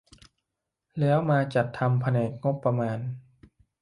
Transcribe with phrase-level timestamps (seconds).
[0.99, 2.99] แล้วมาจัดทำแผนงบประมาณ